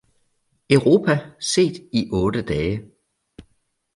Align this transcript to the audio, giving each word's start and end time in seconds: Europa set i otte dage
Europa 0.77 1.15
set 1.49 1.77
i 1.99 2.03
otte 2.21 2.41
dage 2.49 2.75